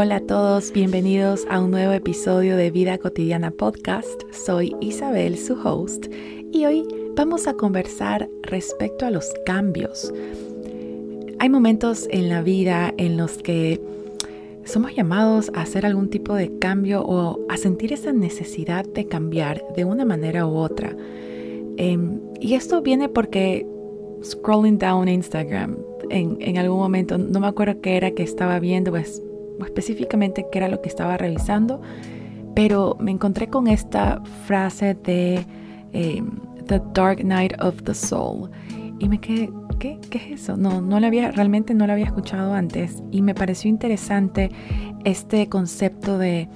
[0.00, 4.22] Hola a todos, bienvenidos a un nuevo episodio de Vida Cotidiana Podcast.
[4.30, 6.06] Soy Isabel, su host,
[6.52, 6.86] y hoy
[7.16, 10.14] vamos a conversar respecto a los cambios.
[11.40, 13.80] Hay momentos en la vida en los que
[14.64, 19.64] somos llamados a hacer algún tipo de cambio o a sentir esa necesidad de cambiar
[19.74, 20.96] de una manera u otra.
[21.76, 23.66] Em, y esto viene porque
[24.22, 25.76] scrolling down Instagram
[26.10, 29.24] en, en, algún momento, no me acuerdo qué era que estaba viendo, pues
[29.64, 31.80] específicamente qué era lo que estaba revisando,
[32.54, 35.46] pero me encontré con esta frase de
[35.92, 36.30] em,
[36.66, 38.50] The Dark Night of the Soul
[38.98, 40.56] y me quedé, ¿qué, ¿qué, es eso?
[40.56, 44.50] No, no la había, realmente no lo había escuchado antes y me pareció interesante
[45.04, 46.48] este concepto de,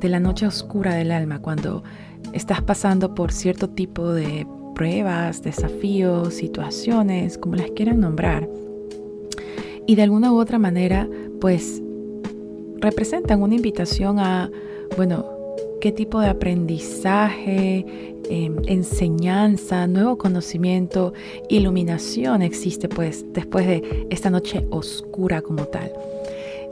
[0.00, 1.84] de la noche oscura del alma, cuando
[2.32, 8.48] estás pasando por cierto tipo de pruebas, desafíos, situaciones, como las quieran nombrar.
[9.86, 11.08] Y de alguna u otra manera,
[11.40, 11.82] pues
[12.80, 14.50] representan una invitación a,
[14.96, 15.24] bueno,
[15.80, 21.12] qué tipo de aprendizaje, em, enseñanza, nuevo conocimiento,
[21.48, 25.92] iluminación existe pues después de esta noche oscura como tal.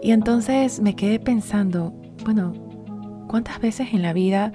[0.03, 1.93] Y entonces me quedé pensando,
[2.25, 2.53] bueno,
[3.29, 4.53] ¿cuántas veces en la vida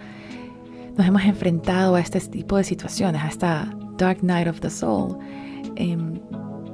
[0.98, 5.18] nos hemos enfrentado a este tipo de situaciones, a esta Dark Night of the Soul,
[5.76, 6.20] em,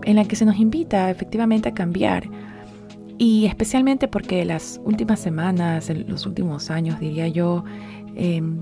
[0.03, 2.27] en la que se nos invita efectivamente a cambiar?
[3.17, 7.63] Y especialmente porque las últimas semanas, los últimos años, diría yo,
[8.15, 8.57] em,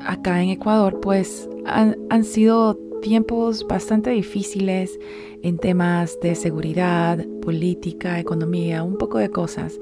[0.00, 4.98] acá en Ecuador, pues han sido tiempos bastante difíciles
[5.42, 9.78] en temas de seguridad, política, economía, un poco de cosas.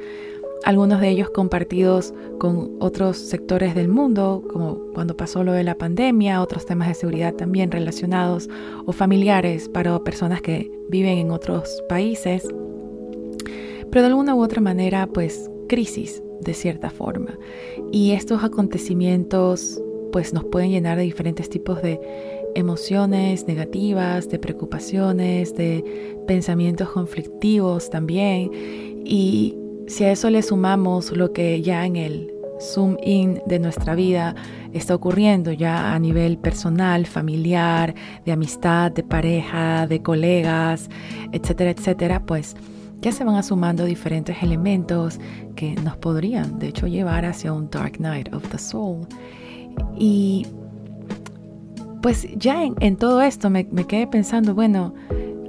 [0.64, 5.76] Algunos de ellos compartidos con otros sectores del mundo, como cuando pasó lo de la
[5.76, 8.48] pandemia, otros temas de seguridad también relacionados
[8.86, 12.48] o familiares para personas que viven en otros países
[13.92, 17.38] pero de alguna u otra manera, pues crisis de cierta forma.
[17.92, 19.80] Y estos acontecimientos
[20.10, 22.00] pues nos pueden llenar de diferentes tipos de
[22.54, 25.84] emociones negativas, de preocupaciones, de
[26.26, 28.50] pensamientos conflictivos también.
[29.04, 33.94] Y si a eso le sumamos lo que ya en el zoom in de nuestra
[33.94, 34.34] vida
[34.72, 40.88] está ocurriendo ya a nivel personal, familiar, de amistad, de pareja, de colegas,
[41.32, 42.56] etcétera, etcétera, pues
[43.02, 45.18] ya se van sumando diferentes elementos
[45.56, 49.06] que nos podrían, de hecho, llevar hacia un Dark Night of the Soul.
[49.98, 50.46] Y
[52.00, 54.94] pues ya en, todo esto me, me quedé pensando, bueno,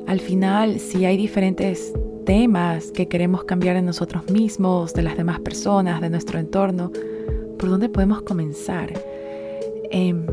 [0.08, 1.94] al final, si hay diferentes
[2.26, 6.92] temas que queremos cambiar en nosotros mismos, de las demás personas, de nuestro entorno,
[7.60, 8.94] ¿por dónde podemos comenzar?
[9.92, 10.26] Em,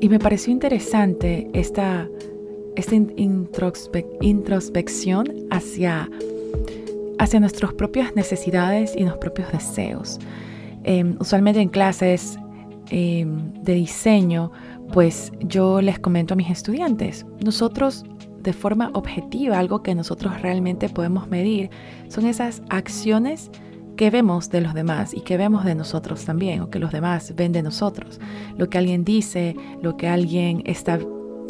[0.00, 2.08] y me pareció interesante esta
[2.76, 2.94] esta
[4.20, 6.08] introspección hacia,
[7.18, 10.18] hacia nuestras propias necesidades y nuestros propios deseos.
[10.84, 12.38] Em, usualmente en clases
[12.90, 14.50] em, de diseño,
[14.92, 18.04] pues yo les comento a mis estudiantes, nosotros
[18.42, 21.70] de forma objetiva, algo que nosotros realmente podemos medir,
[22.08, 23.50] son esas acciones
[23.96, 27.34] que vemos de los demás y que vemos de nosotros también, o que los demás
[27.36, 28.20] ven de nosotros.
[28.56, 30.98] Lo que alguien dice, lo que alguien está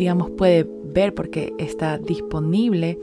[0.03, 2.99] digamos, puede ver porque está disponible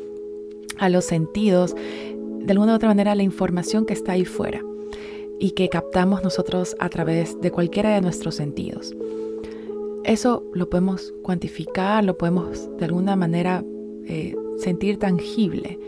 [0.80, 4.62] a los sentidos, de alguna u otra manera, la información que está ahí fuera
[5.40, 8.94] y que captamos nosotros a través de cualquiera de nuestros sentidos.
[10.04, 13.64] Eso lo podemos cuantificar, lo podemos de alguna manera
[14.06, 15.80] eh, sentir tangible,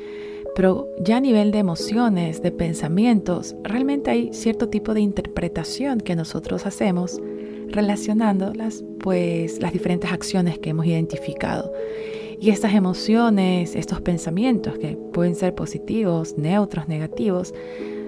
[0.55, 6.15] pero ya a nivel de emociones, de pensamientos, realmente hay cierto tipo de interpretación que
[6.15, 7.19] nosotros hacemos
[7.71, 11.71] relacionando las, pues, las diferentes acciones que hemos identificado.
[12.39, 17.53] Y estas emociones, estos pensamientos que pueden ser positivos, neutros, negativos,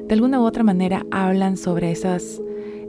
[0.08, 2.42] de alguna u otra manera hablan sobre esas,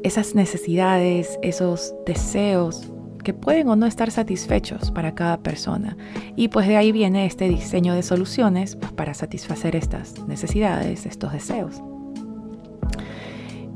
[0.03, 2.91] esas necesidades, esos deseos
[3.23, 5.97] que pueden o no estar satisfechos para cada persona.
[6.37, 11.33] Y pues de ahí viene este diseño de soluciones pues, para satisfacer estas necesidades, estos
[11.33, 11.83] deseos.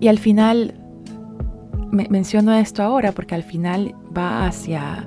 [0.01, 0.75] Y al final
[1.91, 5.05] menciono esto ahora porque al final va hacia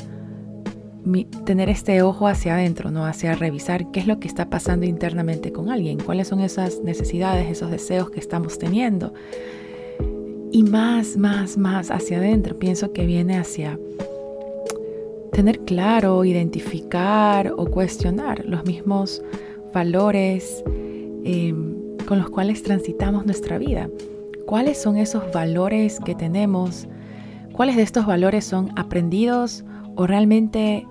[1.46, 3.06] tener este ojo hacia adentro, ¿no?
[3.06, 7.50] Hacia revisar qué es lo que está pasando internamente con alguien, cuáles son esas necesidades,
[7.50, 9.14] esos deseos que estamos teniendo.
[10.52, 13.80] Y más, más, más hacia adentro, pienso que viene hacia
[15.32, 19.24] tener claro, identificar o cuestionar los mismos
[19.74, 20.62] valores
[21.24, 21.76] em,
[22.06, 23.90] con los cuales transitamos nuestra vida
[24.52, 26.86] cuáles son esos valores que tenemos,
[27.54, 29.64] cuáles de estos valores son aprendidos
[29.96, 30.86] o realmente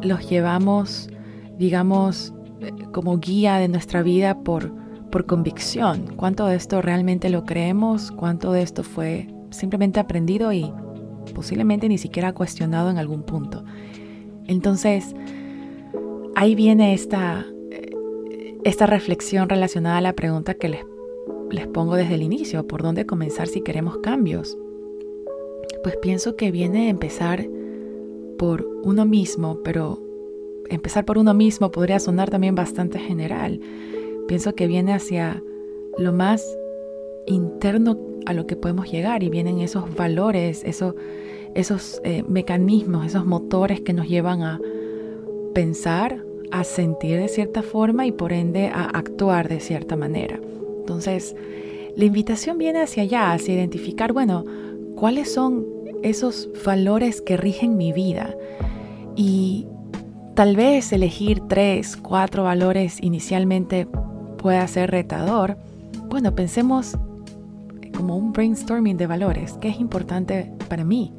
[0.00, 1.10] los llevamos,
[1.58, 2.32] digamos,
[2.62, 4.72] eh, como guía de nuestra vida por,
[5.10, 10.72] por convicción, cuánto de esto realmente lo creemos, cuánto de esto fue simplemente aprendido y
[11.34, 13.62] posiblemente ni siquiera cuestionado en algún punto.
[14.46, 15.14] Entonces,
[16.34, 17.44] ahí viene esta,
[18.64, 20.91] esta reflexión relacionada a la pregunta que les,
[21.52, 24.58] les pongo desde el inicio, ¿por dónde comenzar si queremos cambios?
[25.82, 27.46] Pues pienso que viene a empezar
[28.38, 30.02] por uno mismo, pero
[30.70, 33.60] empezar por uno mismo podría sonar también bastante general.
[34.26, 35.42] Pienso que viene hacia
[35.98, 36.42] lo más
[37.26, 40.94] interno a lo que podemos llegar y vienen esos valores, esos,
[41.54, 44.60] esos eh, mecanismos, esos motores que nos llevan a
[45.54, 50.40] pensar, a sentir de cierta forma y por ende a actuar de cierta manera.
[50.82, 51.36] Entonces,
[51.96, 54.44] la invitación viene hacia allá, hacia identificar, bueno,
[54.96, 55.64] cuáles son
[56.02, 58.34] esos valores que rigen mi vida
[59.14, 59.68] y
[60.34, 63.86] tal vez elegir tres, cuatro valores inicialmente
[64.38, 65.56] pueda ser retador.
[66.08, 66.98] Bueno, pensemos
[67.94, 71.12] como un brainstorming de valores, qué es importante para mí.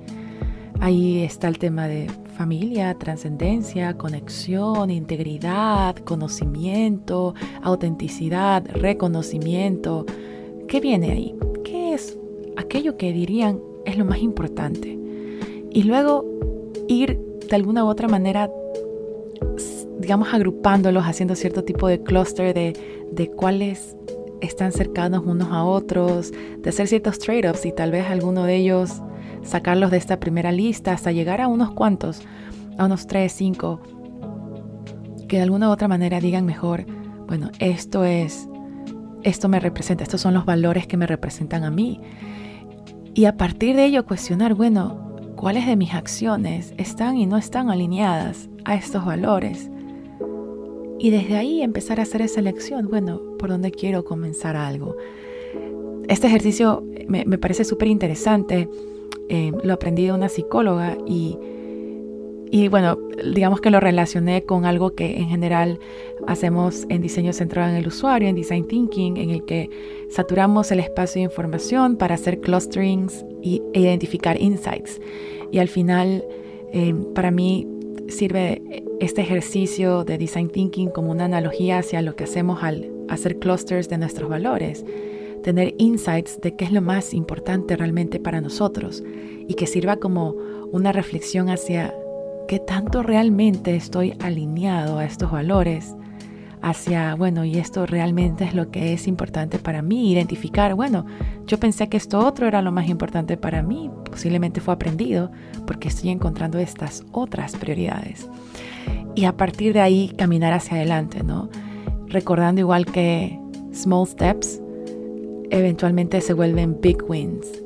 [0.82, 10.06] Ahí está el tema de familia, trascendencia, conexión, integridad, conocimiento, autenticidad, reconocimiento.
[10.68, 11.36] ¿Qué viene ahí?
[11.64, 12.18] ¿Qué es
[12.58, 14.98] aquello que dirían es lo más importante?
[15.72, 16.26] Y luego
[16.88, 17.20] ir
[17.50, 18.50] de alguna u otra manera,
[20.00, 22.74] digamos, agrupándolos, haciendo cierto tipo de clúster de,
[23.12, 23.96] de cuáles
[24.42, 29.02] están cercanos unos a otros, de hacer ciertos trade-offs y tal vez alguno de ellos
[29.44, 32.22] sacarlos de esta primera lista hasta llegar a unos cuantos,
[32.78, 33.82] a unos tres, cinco,
[35.28, 36.86] que de alguna u otra manera digan mejor,
[37.28, 38.48] bueno, esto es,
[39.24, 42.00] esto me representa, estos son los valores que me representan a mí.
[43.14, 47.70] Y a partir de ello cuestionar, bueno, ¿cuáles de mis acciones están y no están
[47.70, 49.70] alineadas a estos valores?
[51.00, 54.96] Y desde ahí empezar a hacer esa elección, bueno, ¿por dónde quiero comenzar algo?
[56.08, 58.70] Este ejercicio me, parece súper interesante,
[59.30, 61.38] eh, lo aprendí de una psicóloga y,
[62.52, 62.98] y bueno,
[63.34, 65.80] digamos que lo relacioné con algo que en general
[66.28, 69.70] hacemos en diseño centrado en el usuario, en design thinking, en el que
[70.10, 75.02] saturamos el espacio de información para hacer clusterings e identificar insights.
[75.52, 76.24] Y al final,
[76.74, 77.68] eh, para mí,
[78.08, 78.62] sirve
[79.00, 83.90] este ejercicio de design thinking como una analogía hacia lo que hacemos al hacer clusters
[83.90, 84.86] de nuestros valores,
[85.44, 89.04] tener insights de qué es lo más importante realmente para nosotros
[89.48, 90.36] y que sirva como
[90.72, 91.94] una reflexión hacia
[92.48, 95.96] qué tanto realmente estoy alineado a estos valores,
[96.62, 101.06] hacia, bueno, y esto realmente es lo que es importante para mí, identificar, bueno,
[101.46, 105.30] yo pensé que esto otro era lo más importante para mí, posiblemente fue aprendido
[105.68, 108.30] porque estoy encontrando estas otras prioridades.
[109.14, 111.50] Y a partir de ahí caminar hacia adelante, ¿no?
[112.08, 113.38] Recordando igual que
[113.74, 114.63] small steps
[115.54, 117.64] eventualmente se vuelven big wins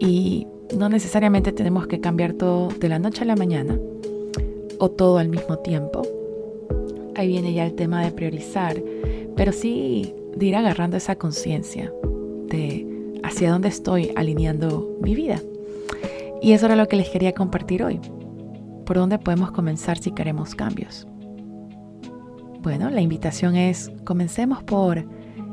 [0.00, 0.46] y
[0.76, 3.78] no necesariamente tenemos que cambiar todo de la noche a la mañana
[4.78, 6.02] o todo al mismo tiempo.
[7.14, 8.82] Ahí viene ya el tema de priorizar,
[9.36, 11.92] pero sí de ir agarrando esa conciencia
[12.48, 15.40] de hacia dónde estoy alineando mi vida.
[16.40, 18.00] Y eso era lo que les quería compartir hoy.
[18.86, 21.06] ¿Por dónde podemos comenzar si queremos cambios?
[22.60, 25.04] Bueno, la invitación es, comencemos por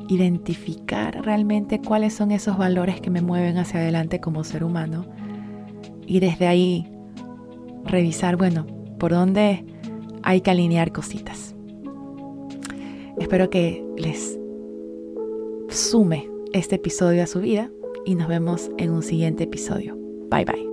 [0.07, 5.05] identificar realmente cuáles son esos valores que me mueven hacia adelante como ser humano
[6.05, 6.87] y desde ahí
[7.85, 8.65] revisar, bueno,
[8.99, 9.65] por dónde
[10.23, 11.55] hay que alinear cositas.
[13.19, 14.39] Espero que les
[15.69, 17.69] sume este episodio a su vida
[18.05, 19.97] y nos vemos en un siguiente episodio.
[20.29, 20.72] Bye bye.